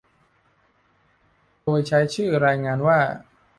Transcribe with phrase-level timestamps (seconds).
[1.63, 2.99] โดยใช้ชื่อรายงานว่า